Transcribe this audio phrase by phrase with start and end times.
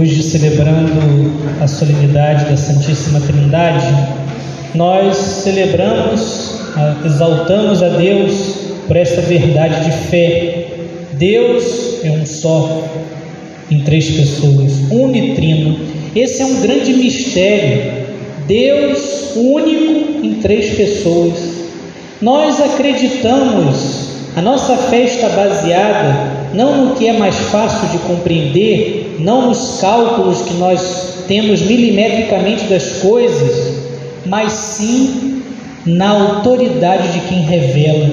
[0.00, 1.30] Hoje, celebrando
[1.60, 3.84] a solenidade da Santíssima Trindade,
[4.74, 6.58] nós celebramos,
[7.04, 8.32] exaltamos a Deus
[8.86, 10.68] por esta verdade de fé.
[11.12, 12.82] Deus é um só,
[13.70, 15.78] em três pessoas, unitrino.
[16.16, 18.06] Esse é um grande mistério.
[18.46, 21.34] Deus único em três pessoas.
[22.22, 28.99] Nós acreditamos, a nossa fé está baseada não no que é mais fácil de compreender,
[29.20, 33.78] não nos cálculos que nós temos milimetricamente das coisas,
[34.26, 35.42] mas sim
[35.86, 38.08] na autoridade de quem revela.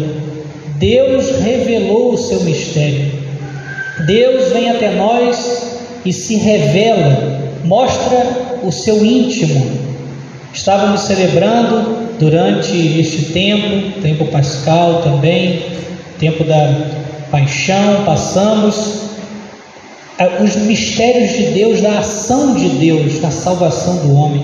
[0.76, 3.12] Deus revelou o seu mistério.
[4.06, 9.88] Deus vem até nós e se revela, mostra o seu íntimo.
[10.54, 15.62] Estávamos celebrando durante este tempo, tempo pascal também,
[16.20, 16.74] tempo da
[17.32, 19.08] paixão, passamos
[20.44, 24.44] os mistérios de Deus, da ação de Deus, da salvação do homem.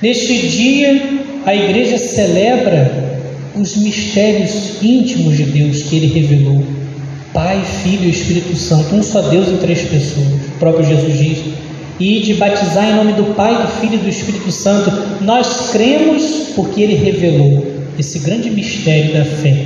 [0.00, 1.02] Neste dia,
[1.44, 3.20] a igreja celebra
[3.54, 6.64] os mistérios íntimos de Deus que ele revelou.
[7.34, 10.26] Pai, Filho e Espírito Santo, um só Deus em três pessoas.
[10.26, 11.38] O próprio Jesus diz:
[11.98, 14.90] e de batizar em nome do Pai, do Filho e do Espírito Santo.
[15.20, 17.66] Nós cremos porque ele revelou
[17.98, 19.56] esse grande mistério da fé.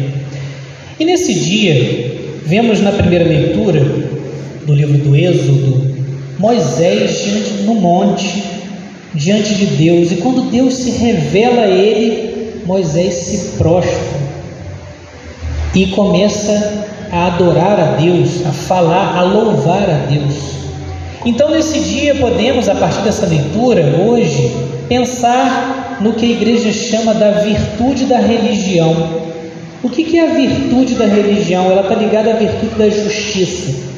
[0.98, 2.14] E nesse dia,
[2.46, 3.80] Vemos na primeira leitura
[4.66, 5.94] do livro do Êxodo
[6.38, 8.42] Moisés diante no monte,
[9.14, 14.24] diante de Deus, e quando Deus se revela a ele, Moisés se prostra
[15.74, 20.54] e começa a adorar a Deus, a falar, a louvar a Deus.
[21.24, 24.54] Então, nesse dia, podemos, a partir dessa leitura, hoje,
[24.88, 28.94] pensar no que a igreja chama da virtude da religião.
[29.82, 31.70] O que é a virtude da religião?
[31.70, 33.93] Ela está ligada à virtude da justiça.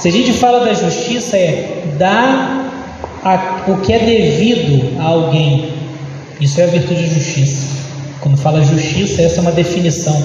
[0.00, 2.72] Se a gente fala da justiça, é dar
[3.22, 5.72] a, o que é devido a alguém.
[6.40, 7.66] Isso é a virtude da justiça.
[8.20, 10.20] Quando fala justiça, essa é uma definição.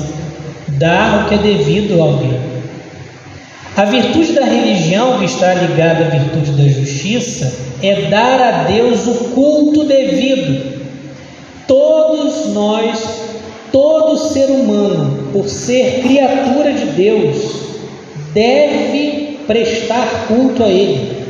[0.68, 2.40] Dar o que é devido a alguém.
[3.76, 7.54] A virtude da religião, que está ligada à virtude da justiça,
[7.84, 10.76] é dar a Deus o culto devido.
[11.68, 13.26] Todos nós
[13.76, 17.36] Todo ser humano, por ser criatura de Deus,
[18.34, 19.05] deve
[19.48, 21.26] prestar culto a Ele.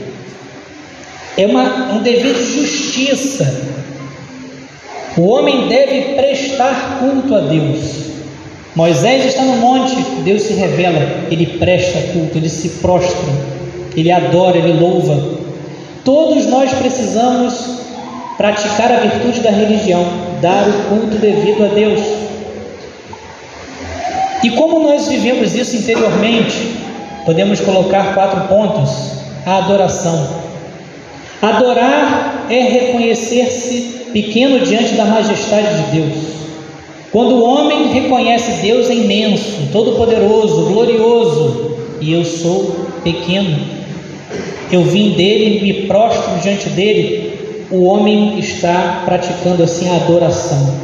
[1.38, 3.76] É uma, um dever de justiça.
[5.18, 8.06] O homem deve prestar culto a Deus.
[8.76, 11.00] Moisés está no monte, Deus se revela,
[11.32, 13.32] ele presta culto, ele se prostra,
[13.96, 15.40] ele adora, ele louva.
[16.04, 17.80] Todos nós precisamos
[18.38, 20.06] praticar a virtude da religião,
[20.42, 22.02] dar o culto devido a Deus.
[24.44, 26.85] E como nós vivemos isso interiormente,
[27.26, 28.92] podemos colocar quatro pontos:
[29.46, 30.46] a adoração.
[31.42, 36.36] Adorar é reconhecer-se pequeno diante da majestade de Deus.
[37.12, 43.58] Quando o homem reconhece Deus é imenso, todo-poderoso, glorioso, e eu sou pequeno,
[44.72, 50.76] eu vim dele, me prostro diante dele, o homem está praticando assim a adoração,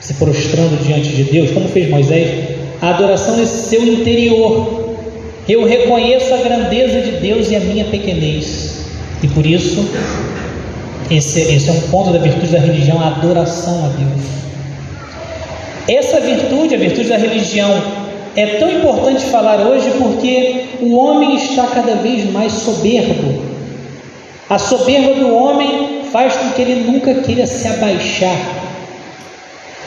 [0.00, 4.87] se prostrando diante de Deus, como fez Moisés a adoração nesse seu interior.
[5.48, 8.84] Eu reconheço a grandeza de Deus e a minha pequenez.
[9.22, 9.88] E por isso,
[11.10, 14.26] esse, esse é um ponto da virtude da religião, a adoração a Deus.
[15.88, 17.82] Essa virtude, a virtude da religião,
[18.36, 23.42] é tão importante falar hoje porque o homem está cada vez mais soberbo.
[24.50, 28.38] A soberba do homem faz com que ele nunca queira se abaixar.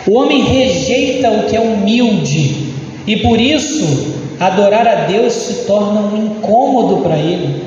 [0.07, 2.73] O homem rejeita o que é humilde,
[3.05, 7.63] e por isso, adorar a Deus se torna um incômodo para ele,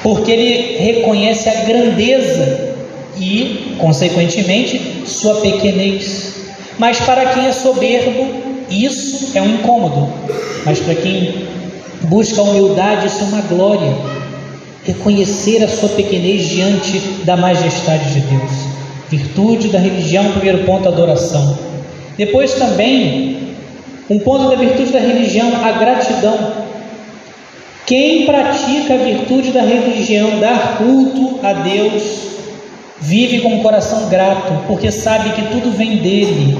[0.00, 2.76] porque ele reconhece a grandeza
[3.18, 6.34] e, consequentemente, sua pequenez.
[6.78, 8.28] Mas para quem é soberbo,
[8.70, 10.08] isso é um incômodo.
[10.64, 11.48] Mas para quem
[12.02, 13.92] busca a humildade, isso é uma glória.
[14.84, 18.52] Reconhecer a sua pequenez diante da majestade de Deus.
[19.10, 21.58] Virtude da religião, primeiro ponto, adoração.
[22.16, 23.47] Depois também
[24.10, 26.68] um ponto da virtude da religião, a gratidão.
[27.86, 32.02] Quem pratica a virtude da religião, dar culto a Deus,
[33.00, 36.56] vive com o coração grato, porque sabe que tudo vem dele,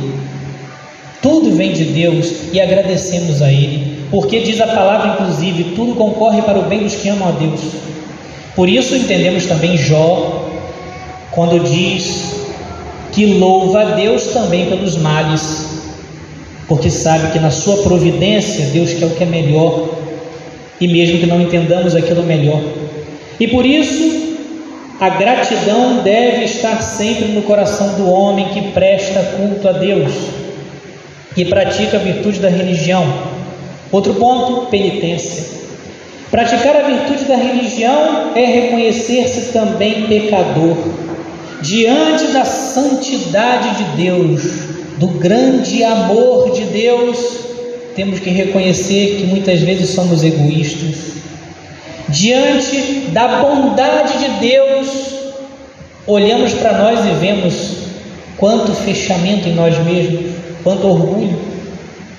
[1.22, 6.42] tudo vem de Deus e agradecemos a Ele, porque diz a palavra, inclusive, tudo concorre
[6.42, 7.60] para o bem dos que amam a Deus.
[8.54, 10.48] Por isso entendemos também Jó,
[11.30, 12.34] quando diz
[13.12, 15.77] que louva a Deus também pelos males
[16.68, 19.88] porque sabe que na sua providência Deus quer o que é melhor,
[20.80, 22.62] e mesmo que não entendamos aquilo melhor.
[23.40, 24.36] E por isso,
[25.00, 30.12] a gratidão deve estar sempre no coração do homem que presta culto a Deus
[31.36, 33.04] e pratica a virtude da religião.
[33.90, 35.58] Outro ponto: penitência.
[36.30, 40.76] Praticar a virtude da religião é reconhecer-se também pecador
[41.62, 44.67] diante da santidade de Deus,
[44.98, 47.18] do grande amor de Deus.
[47.94, 51.18] Temos que reconhecer que muitas vezes somos egoístas.
[52.08, 54.88] Diante da bondade de Deus,
[56.06, 57.54] olhamos para nós e vemos
[58.36, 61.38] quanto fechamento em nós mesmos, quanto orgulho.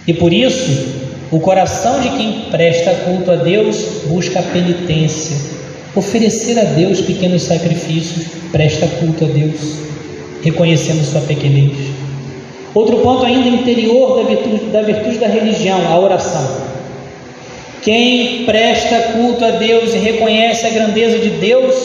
[0.06, 1.00] E por isso,
[1.31, 3.78] o coração de quem presta culto a Deus
[4.08, 5.38] busca a penitência,
[5.96, 9.76] oferecer a Deus pequenos sacrifícios, presta culto a Deus,
[10.44, 11.88] reconhecendo sua pequenez.
[12.80, 16.62] Outro ponto ainda interior da virtude, da virtude da religião, a oração.
[17.81, 21.76] Quem presta culto a Deus e reconhece a grandeza de Deus,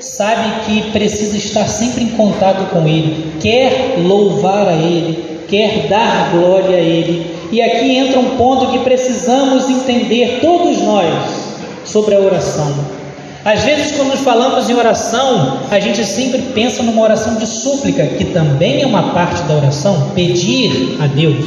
[0.00, 6.30] sabe que precisa estar sempre em contato com Ele, quer louvar a Ele, quer dar
[6.32, 12.18] glória a Ele, e aqui entra um ponto que precisamos entender todos nós sobre a
[12.18, 12.99] oração.
[13.44, 18.26] Às vezes, quando falamos em oração, a gente sempre pensa numa oração de súplica, que
[18.26, 21.46] também é uma parte da oração, pedir a Deus.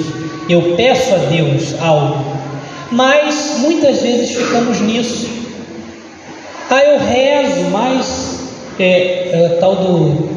[0.50, 2.25] Eu peço a Deus algo,
[2.92, 5.30] mas muitas vezes ficamos nisso.
[6.69, 8.40] Ah, eu rezo, mas
[8.80, 10.30] é, é tal do,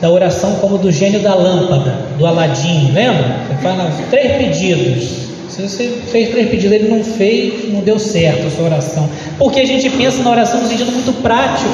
[0.00, 3.36] da oração como do gênio da lâmpada, do Aladim, lembra?
[3.48, 5.21] Você fala três pedidos.
[5.52, 9.06] Se você fez três pedidos, ele não fez, não deu certo a sua oração.
[9.36, 11.68] Porque a gente pensa na oração no sentido muito prático.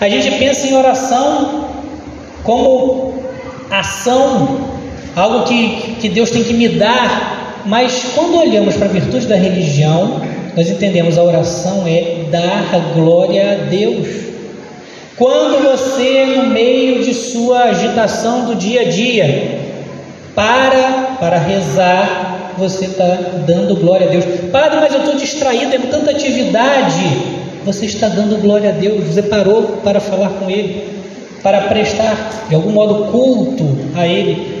[0.00, 1.68] A gente pensa em oração
[2.44, 3.24] como
[3.68, 4.60] ação,
[5.16, 7.64] algo que, que Deus tem que me dar.
[7.66, 10.20] Mas quando olhamos para a virtude da religião,
[10.56, 14.06] nós entendemos a oração é dar a glória a Deus.
[15.16, 19.58] Quando você, no meio de sua agitação do dia a dia,
[20.36, 23.04] para para rezar, você está
[23.46, 24.24] dando glória a Deus.
[24.50, 27.36] Padre, mas eu estou distraído, é tanta atividade.
[27.64, 29.04] Você está dando glória a Deus.
[29.04, 30.88] Você parou para falar com Ele,
[31.42, 34.56] para prestar de algum modo culto a Ele.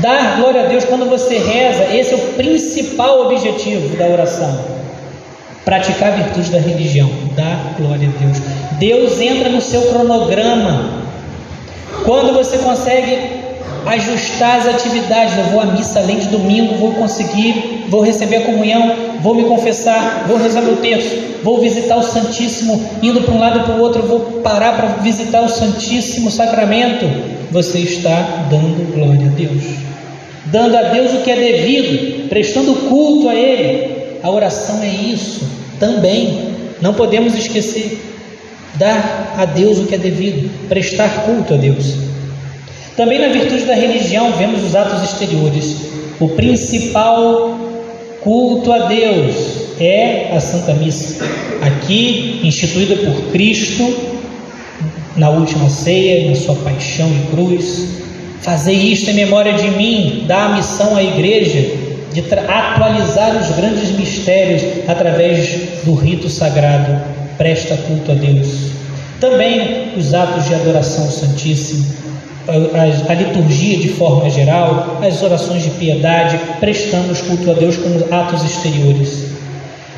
[0.00, 4.82] Dar glória a Deus quando você reza, esse é o principal objetivo da oração
[5.64, 8.38] praticar a virtude da religião, dar glória a Deus.
[8.78, 11.02] Deus entra no seu cronograma.
[12.04, 13.41] Quando você consegue
[13.86, 18.40] ajustar as atividades, eu vou à missa além de domingo, vou conseguir, vou receber a
[18.42, 23.38] comunhão, vou me confessar, vou rezar meu terço, vou visitar o Santíssimo, indo para um
[23.38, 27.06] lado para o outro, vou parar para visitar o Santíssimo Sacramento.
[27.50, 29.62] Você está dando glória a Deus,
[30.46, 33.92] dando a Deus o que é devido, prestando culto a Ele.
[34.22, 35.46] A oração é isso
[35.78, 36.52] também.
[36.80, 38.00] Não podemos esquecer.
[38.74, 42.11] Dar a Deus o que é devido, prestar culto a Deus.
[42.96, 45.76] Também na virtude da religião vemos os atos exteriores.
[46.20, 47.58] O principal
[48.20, 49.34] culto a Deus
[49.80, 51.24] é a Santa Missa,
[51.62, 54.12] aqui instituída por Cristo
[55.16, 57.88] na última ceia, na sua paixão e cruz.
[58.40, 63.90] Fazer isto em memória de mim, dá a missão à igreja de atualizar os grandes
[63.92, 67.00] mistérios através do rito sagrado,
[67.38, 68.72] presta culto a Deus.
[69.20, 72.01] Também os atos de adoração Santíssimo,
[72.48, 78.04] a, a, liturgia de forma geral, as orações de piedade, prestamos culto a Deus como
[78.10, 79.32] atos exteriores.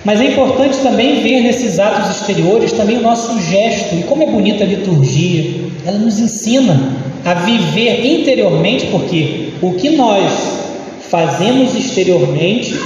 [0.05, 3.95] Mas é importante também ver nesses atos exteriores também o nosso gesto.
[3.95, 6.79] E como é bonita a liturgia, ela nos ensina
[7.25, 10.31] a viver interiormente, porque o que nós
[11.09, 12.79] fazemos exteriormente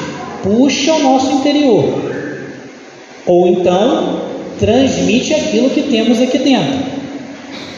[0.43, 2.13] puxa o nosso interior,
[3.27, 4.21] ou então
[4.61, 6.98] transmite aquilo que temos aqui dentro.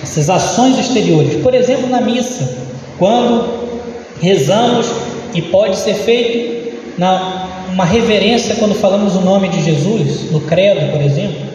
[0.03, 2.59] Essas ações exteriores, por exemplo, na missa,
[2.99, 3.71] quando
[4.21, 4.87] rezamos
[5.35, 10.91] e pode ser feito na uma reverência quando falamos o nome de Jesus, no credo,
[10.93, 11.51] por exemplo.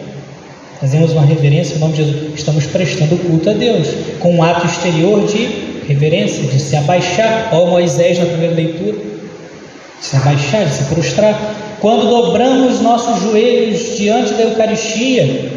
[0.80, 4.66] Fazemos uma reverência ao nome de Jesus, estamos prestando culto a Deus, com um ato
[4.66, 10.74] exterior de reverência, de se abaixar, ó Moisés na primeira leitura, de se abaixar, de
[10.74, 11.54] se prostrar.
[11.80, 15.50] Quando dobramos nossos joelhos diante da Eucaristia,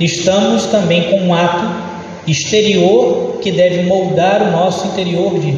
[0.00, 1.83] estamos também com um ato
[2.26, 5.54] exterior que deve moldar o nosso interior de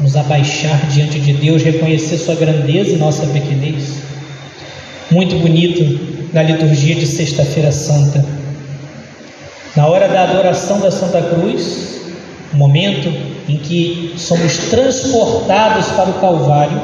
[0.00, 3.98] nos abaixar diante de Deus, reconhecer sua grandeza e nossa pequenez.
[5.10, 8.24] Muito bonito na liturgia de Sexta-feira Santa.
[9.74, 12.00] Na hora da adoração da Santa Cruz,
[12.52, 13.12] momento
[13.48, 16.80] em que somos transportados para o Calvário,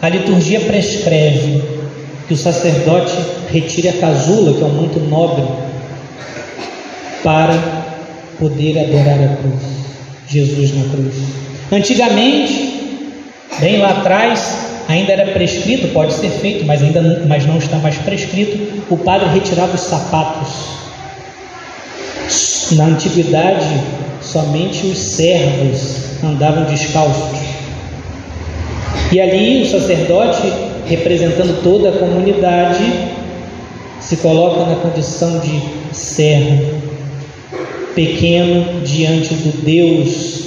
[0.00, 1.62] a liturgia prescreve
[2.26, 3.12] que o sacerdote
[3.50, 5.44] retire a casula, que é um manto nobre,
[7.22, 7.79] para
[8.40, 9.62] poder adorar a cruz,
[10.26, 11.14] Jesus na cruz.
[11.70, 13.04] Antigamente,
[13.60, 14.56] bem lá atrás,
[14.88, 19.28] ainda era prescrito, pode ser feito, mas ainda mas não está mais prescrito, o padre
[19.28, 20.48] retirava os sapatos.
[22.72, 23.68] Na antiguidade,
[24.20, 27.38] somente os servos andavam descalços.
[29.12, 32.82] E ali o sacerdote representando toda a comunidade,
[34.00, 35.62] se coloca na condição de
[35.94, 36.89] servo,
[38.00, 40.40] pequeno diante do Deus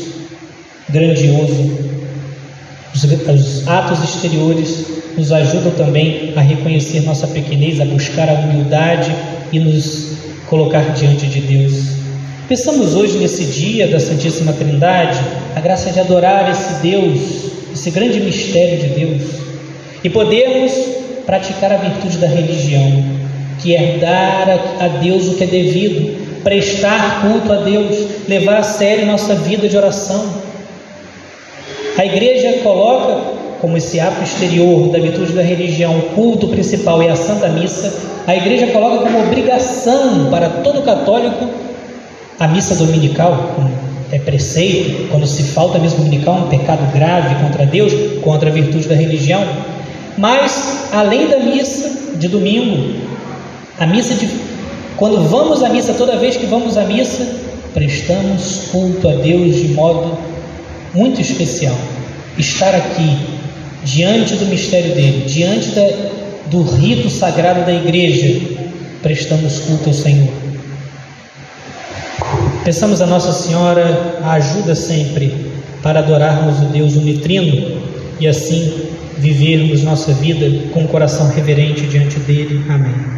[0.89, 1.71] grandioso.
[2.95, 9.13] Os, os, atos exteriores nos ajudam também a reconhecer nossa pequenez, a buscar a humildade
[9.51, 10.17] e nos
[10.47, 11.73] colocar diante de Deus.
[12.47, 15.19] Pensamos hoje, nesse dia da Santíssima Trindade,
[15.55, 19.21] a graça de adorar esse Deus, esse grande mistério de Deus
[20.03, 20.71] e podermos
[21.23, 23.03] praticar a virtude da religião,
[23.61, 27.95] que é dar a Deus o que é devido, prestar culto a Deus,
[28.27, 30.25] levar a sério nossa vida de oração.
[31.97, 37.07] A igreja coloca como esse ato exterior da virtude da religião, o culto principal e
[37.07, 37.93] a Santa Missa,
[38.27, 41.47] a igreja coloca como obrigação para todo católico
[42.39, 43.55] a missa dominical,
[44.11, 48.53] é preceito, quando se falta a missa dominical, um pecado grave contra Deus, contra a
[48.53, 49.43] virtude da religião.
[50.17, 52.95] Mas, além da missa de domingo,
[53.79, 54.27] a missa de.
[55.03, 57.27] Quando vamos à missa, toda vez que vamos à missa,
[57.73, 60.17] prestamos culto a Deus de modo
[60.93, 61.75] muito especial.
[62.37, 63.17] Estar aqui,
[63.83, 65.81] diante do mistério dele, diante da,
[66.45, 68.39] do rito sagrado da igreja,
[69.01, 70.33] prestamos culto ao Senhor.
[72.63, 77.81] Peçamos a Nossa Senhora a ajuda sempre para adorarmos o Deus unitrino
[78.21, 82.63] e assim vivermos nossa vida com o coração reverente diante dele.
[82.69, 83.11] Amém.